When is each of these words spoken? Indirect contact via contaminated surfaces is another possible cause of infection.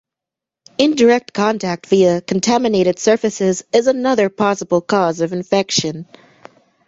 Indirect 0.79 1.31
contact 1.31 1.85
via 1.85 2.21
contaminated 2.21 2.97
surfaces 2.97 3.63
is 3.71 3.85
another 3.85 4.29
possible 4.29 4.81
cause 4.81 5.21
of 5.21 5.31
infection. 5.31 6.07